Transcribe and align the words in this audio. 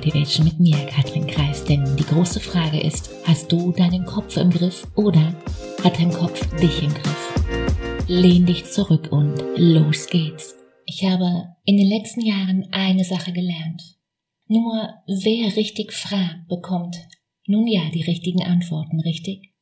Motivation 0.00 0.46
mit 0.46 0.58
mir, 0.58 0.86
Katrin 0.86 1.26
Kreis. 1.26 1.62
Denn 1.62 1.84
die 1.94 2.04
große 2.04 2.40
Frage 2.40 2.80
ist, 2.80 3.10
hast 3.24 3.52
du 3.52 3.70
deinen 3.70 4.06
Kopf 4.06 4.38
im 4.38 4.48
Griff 4.48 4.86
oder 4.96 5.34
hat 5.84 5.98
dein 5.98 6.10
Kopf 6.10 6.40
dich 6.56 6.82
im 6.82 6.88
Griff? 6.88 8.06
Lehn 8.08 8.46
dich 8.46 8.64
zurück 8.64 9.12
und 9.12 9.36
los 9.56 10.06
geht's. 10.06 10.54
Ich 10.86 11.04
habe 11.04 11.54
in 11.66 11.76
den 11.76 11.86
letzten 11.86 12.22
Jahren 12.22 12.66
eine 12.72 13.04
Sache 13.04 13.32
gelernt. 13.32 13.98
Nur 14.46 14.88
wer 15.06 15.54
richtig 15.54 15.92
fragt, 15.92 16.48
bekommt 16.48 16.96
nun 17.46 17.66
ja 17.66 17.82
die 17.92 18.02
richtigen 18.02 18.42
Antworten, 18.42 19.00
richtig? 19.00 19.52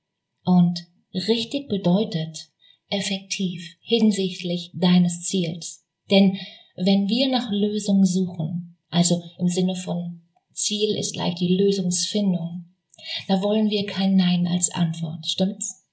Und 0.44 0.86
richtig 1.12 1.68
bedeutet 1.68 2.52
effektiv 2.90 3.74
hinsichtlich 3.80 4.70
deines 4.72 5.22
Ziels. 5.22 5.84
Denn 6.12 6.38
wenn 6.76 7.08
wir 7.08 7.28
nach 7.28 7.50
Lösungen 7.50 8.06
suchen, 8.06 8.76
also 8.88 9.20
im 9.40 9.48
Sinne 9.48 9.74
von 9.74 10.22
Ziel 10.58 10.96
ist 10.96 11.14
gleich 11.14 11.36
die 11.36 11.56
Lösungsfindung, 11.56 12.64
da 13.28 13.40
wollen 13.42 13.70
wir 13.70 13.86
kein 13.86 14.16
Nein 14.16 14.46
als 14.46 14.70
Antwort, 14.70 15.26
stimmt's? 15.26 15.86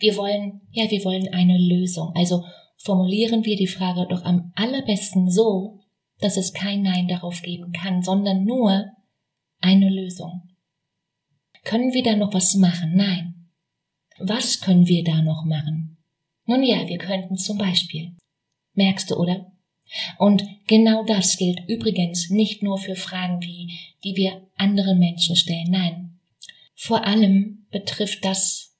Wir 0.00 0.16
wollen, 0.16 0.62
ja, 0.72 0.90
wir 0.90 1.04
wollen 1.04 1.32
eine 1.32 1.58
Lösung. 1.58 2.12
Also 2.14 2.44
formulieren 2.78 3.44
wir 3.44 3.56
die 3.56 3.66
Frage 3.66 4.06
doch 4.08 4.24
am 4.24 4.52
allerbesten 4.56 5.30
so, 5.30 5.80
dass 6.18 6.36
es 6.36 6.54
kein 6.54 6.82
Nein 6.82 7.08
darauf 7.08 7.42
geben 7.42 7.72
kann, 7.72 8.02
sondern 8.02 8.44
nur 8.44 8.86
eine 9.60 9.90
Lösung. 9.90 10.42
Können 11.62 11.92
wir 11.92 12.02
da 12.02 12.16
noch 12.16 12.32
was 12.32 12.54
machen? 12.54 12.94
Nein. 12.94 13.50
Was 14.18 14.60
können 14.60 14.86
wir 14.86 15.04
da 15.04 15.20
noch 15.20 15.44
machen? 15.44 15.98
Nun 16.46 16.62
ja, 16.62 16.88
wir 16.88 16.98
könnten 16.98 17.36
zum 17.36 17.58
Beispiel. 17.58 18.16
Merkst 18.74 19.10
du, 19.10 19.16
oder? 19.16 19.52
Und 20.18 20.44
genau 20.66 21.04
das 21.04 21.36
gilt 21.36 21.60
übrigens 21.68 22.30
nicht 22.30 22.62
nur 22.62 22.78
für 22.78 22.96
Fragen 22.96 23.40
wie, 23.42 23.72
die 24.04 24.16
wir 24.16 24.42
anderen 24.56 24.98
Menschen 24.98 25.36
stellen. 25.36 25.70
Nein. 25.70 26.18
Vor 26.74 27.06
allem 27.06 27.66
betrifft 27.70 28.24
das 28.24 28.74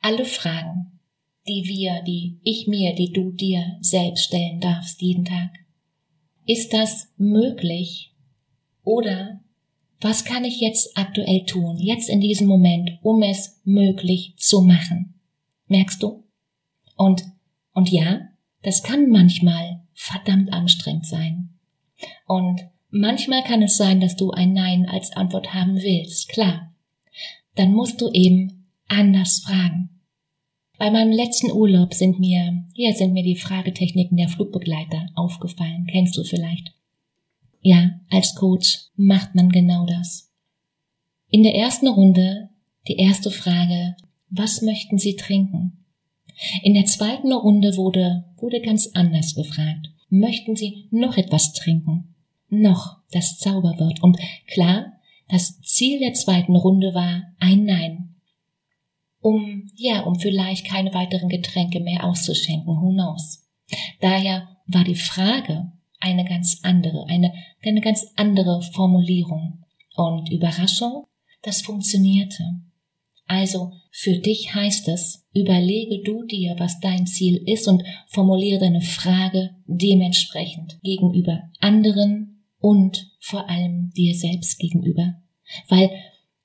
alle 0.00 0.24
Fragen, 0.24 1.00
die 1.46 1.64
wir, 1.66 2.02
die 2.02 2.40
ich 2.42 2.66
mir, 2.66 2.94
die 2.94 3.12
du 3.12 3.32
dir 3.32 3.78
selbst 3.80 4.24
stellen 4.24 4.60
darfst 4.60 5.00
jeden 5.02 5.24
Tag. 5.24 5.50
Ist 6.46 6.72
das 6.72 7.08
möglich? 7.16 8.12
Oder 8.82 9.40
was 10.00 10.24
kann 10.24 10.44
ich 10.44 10.60
jetzt 10.60 10.96
aktuell 10.96 11.46
tun, 11.46 11.78
jetzt 11.78 12.10
in 12.10 12.20
diesem 12.20 12.46
Moment, 12.46 12.98
um 13.02 13.22
es 13.22 13.60
möglich 13.64 14.34
zu 14.36 14.60
machen? 14.60 15.14
Merkst 15.66 16.02
du? 16.02 16.24
Und, 16.96 17.24
und 17.72 17.90
ja, 17.90 18.28
das 18.62 18.82
kann 18.82 19.08
manchmal 19.08 19.83
verdammt 19.94 20.52
anstrengend 20.52 21.06
sein. 21.06 21.50
Und 22.26 22.60
manchmal 22.90 23.42
kann 23.42 23.62
es 23.62 23.76
sein, 23.76 24.00
dass 24.00 24.16
du 24.16 24.30
ein 24.30 24.52
Nein 24.52 24.86
als 24.86 25.12
Antwort 25.12 25.54
haben 25.54 25.76
willst, 25.76 26.28
klar. 26.28 26.72
Dann 27.54 27.72
musst 27.72 28.00
du 28.00 28.10
eben 28.12 28.66
anders 28.88 29.40
fragen. 29.44 29.90
Bei 30.78 30.90
meinem 30.90 31.12
letzten 31.12 31.52
Urlaub 31.52 31.94
sind 31.94 32.18
mir, 32.18 32.64
ja, 32.74 32.92
sind 32.92 33.12
mir 33.12 33.22
die 33.22 33.36
Fragetechniken 33.36 34.16
der 34.16 34.28
Flugbegleiter 34.28 35.08
aufgefallen. 35.14 35.86
Kennst 35.88 36.16
du 36.16 36.24
vielleicht? 36.24 36.74
Ja, 37.60 38.00
als 38.10 38.34
Coach 38.34 38.90
macht 38.96 39.34
man 39.34 39.50
genau 39.50 39.86
das. 39.86 40.32
In 41.30 41.42
der 41.42 41.54
ersten 41.54 41.88
Runde 41.88 42.50
die 42.88 42.96
erste 42.96 43.30
Frage, 43.30 43.96
was 44.28 44.60
möchten 44.62 44.98
Sie 44.98 45.16
trinken? 45.16 45.84
In 46.62 46.74
der 46.74 46.84
zweiten 46.84 47.32
Runde 47.32 47.76
wurde, 47.76 48.24
wurde 48.44 48.60
ganz 48.60 48.90
anders 48.92 49.34
gefragt. 49.34 49.88
Möchten 50.10 50.54
Sie 50.54 50.86
noch 50.90 51.16
etwas 51.16 51.54
trinken? 51.54 52.14
Noch, 52.50 52.98
das 53.10 53.38
Zauberwort. 53.38 54.02
Und 54.02 54.18
klar, 54.46 54.92
das 55.28 55.62
Ziel 55.62 55.98
der 55.98 56.12
zweiten 56.12 56.54
Runde 56.54 56.92
war 56.94 57.22
ein 57.38 57.64
Nein. 57.64 58.16
Um, 59.20 59.70
ja, 59.76 60.00
um 60.00 60.20
vielleicht 60.20 60.66
keine 60.66 60.92
weiteren 60.92 61.30
Getränke 61.30 61.80
mehr 61.80 62.04
auszuschenken, 62.04 62.66
who. 62.66 63.16
Daher 64.00 64.46
war 64.66 64.84
die 64.84 64.94
Frage 64.94 65.72
eine 65.98 66.26
ganz 66.26 66.60
andere, 66.62 67.06
eine, 67.08 67.32
eine 67.64 67.80
ganz 67.80 68.06
andere 68.16 68.60
Formulierung. 68.60 69.64
Und 69.96 70.30
Überraschung, 70.30 71.06
das 71.40 71.62
funktionierte. 71.62 72.60
Also 73.34 73.72
für 73.90 74.16
dich 74.18 74.54
heißt 74.54 74.86
es, 74.86 75.26
überlege 75.34 76.04
du 76.04 76.22
dir, 76.24 76.54
was 76.58 76.78
dein 76.78 77.04
Ziel 77.04 77.42
ist 77.48 77.66
und 77.66 77.82
formuliere 78.06 78.60
deine 78.60 78.80
Frage 78.80 79.50
dementsprechend 79.66 80.78
gegenüber 80.84 81.42
anderen 81.58 82.44
und 82.60 83.10
vor 83.18 83.50
allem 83.50 83.90
dir 83.90 84.14
selbst 84.14 84.60
gegenüber. 84.60 85.16
Weil 85.68 85.90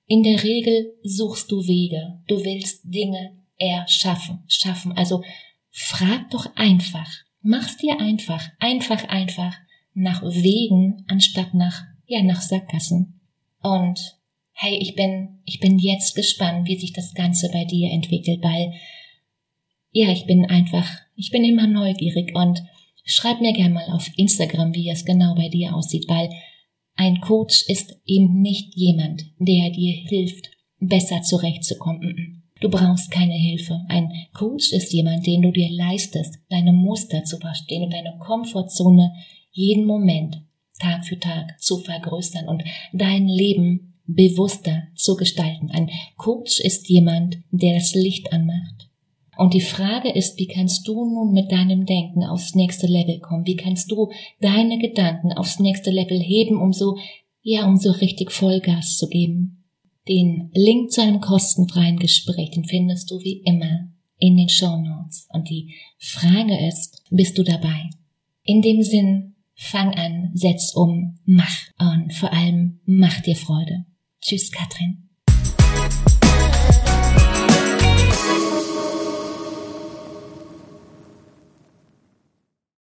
in 0.07 0.23
der 0.23 0.43
Regel 0.43 0.95
suchst 1.03 1.51
du 1.51 1.67
Wege, 1.67 2.21
du 2.27 2.43
willst 2.43 2.81
Dinge 2.85 3.37
erschaffen, 3.57 4.39
schaffen. 4.47 4.93
Also 4.93 5.23
frag 5.69 6.31
doch 6.31 6.55
einfach, 6.55 7.11
mach's 7.41 7.77
dir 7.77 7.99
einfach, 7.99 8.49
einfach, 8.57 9.07
einfach 9.09 9.55
nach 9.93 10.23
Wegen 10.23 11.05
anstatt 11.07 11.53
nach, 11.53 11.83
ja, 12.07 12.23
nach 12.23 12.41
Sackgassen. 12.41 13.21
Und 13.61 14.18
hey, 14.61 14.77
ich 14.77 14.93
bin, 14.93 15.39
ich 15.45 15.61
bin 15.61 15.79
jetzt 15.79 16.15
gespannt, 16.15 16.67
wie 16.67 16.77
sich 16.77 16.91
das 16.91 17.13
Ganze 17.13 17.49
bei 17.49 17.63
dir 17.63 17.91
entwickelt, 17.91 18.43
weil, 18.43 18.73
ja, 19.91 20.11
ich 20.11 20.25
bin 20.25 20.45
einfach, 20.45 20.85
ich 21.15 21.31
bin 21.31 21.45
immer 21.45 21.65
neugierig 21.65 22.35
und 22.35 22.61
schreib 23.05 23.39
mir 23.39 23.53
gerne 23.53 23.73
mal 23.73 23.89
auf 23.93 24.09
Instagram, 24.17 24.75
wie 24.75 24.89
es 24.89 25.05
genau 25.05 25.33
bei 25.33 25.47
dir 25.47 25.73
aussieht, 25.73 26.09
weil 26.09 26.29
ein 26.95 27.21
Coach 27.21 27.63
ist 27.69 28.01
eben 28.05 28.41
nicht 28.41 28.75
jemand, 28.75 29.23
der 29.39 29.69
dir 29.69 29.93
hilft, 29.93 30.49
besser 30.77 31.21
zurechtzukommen. 31.21 32.43
Du 32.59 32.69
brauchst 32.69 33.11
keine 33.11 33.35
Hilfe. 33.35 33.85
Ein 33.87 34.11
Coach 34.33 34.73
ist 34.73 34.91
jemand, 34.91 35.25
den 35.25 35.41
du 35.41 35.51
dir 35.53 35.69
leistest, 35.69 36.35
deine 36.49 36.73
Muster 36.73 37.23
zu 37.23 37.37
verstehen 37.37 37.83
und 37.83 37.93
deine 37.93 38.17
Komfortzone 38.19 39.13
jeden 39.51 39.85
Moment, 39.85 40.41
Tag 40.79 41.05
für 41.05 41.17
Tag 41.17 41.59
zu 41.61 41.77
vergrößern 41.77 42.49
und 42.49 42.63
dein 42.91 43.27
Leben 43.27 43.88
bewusster 44.15 44.83
zu 44.95 45.15
gestalten. 45.15 45.69
Ein 45.71 45.89
Coach 46.17 46.59
ist 46.59 46.89
jemand, 46.89 47.37
der 47.51 47.75
das 47.75 47.93
Licht 47.93 48.33
anmacht. 48.33 48.89
Und 49.37 49.53
die 49.53 49.61
Frage 49.61 50.09
ist, 50.09 50.37
wie 50.37 50.47
kannst 50.47 50.87
du 50.87 50.93
nun 51.05 51.31
mit 51.31 51.51
deinem 51.51 51.85
Denken 51.85 52.25
aufs 52.25 52.55
nächste 52.55 52.87
Level 52.87 53.19
kommen? 53.19 53.45
Wie 53.45 53.55
kannst 53.55 53.89
du 53.89 54.09
deine 54.41 54.79
Gedanken 54.79 55.31
aufs 55.31 55.59
nächste 55.59 55.91
Level 55.91 56.19
heben, 56.19 56.59
um 56.61 56.73
so, 56.73 56.97
ja, 57.41 57.65
um 57.65 57.77
so 57.77 57.91
richtig 57.91 58.31
Vollgas 58.31 58.97
zu 58.97 59.07
geben? 59.07 59.63
Den 60.09 60.49
Link 60.53 60.91
zu 60.91 61.01
einem 61.01 61.21
kostenfreien 61.21 61.99
Gespräch, 61.99 62.51
den 62.51 62.65
findest 62.65 63.11
du 63.11 63.19
wie 63.21 63.41
immer 63.45 63.89
in 64.17 64.35
den 64.35 64.49
Show 64.49 64.75
Notes. 64.75 65.27
Und 65.31 65.49
die 65.49 65.73
Frage 65.97 66.67
ist, 66.67 67.01
bist 67.09 67.37
du 67.37 67.43
dabei? 67.43 67.89
In 68.43 68.61
dem 68.61 68.81
Sinn, 68.81 69.35
fang 69.55 69.93
an, 69.93 70.31
setz 70.33 70.73
um, 70.75 71.19
mach 71.25 71.55
und 71.77 72.13
vor 72.13 72.33
allem 72.33 72.79
mach 72.85 73.21
dir 73.21 73.35
Freude. 73.35 73.85
Tschüss, 74.21 74.51
Katrin. 74.51 75.08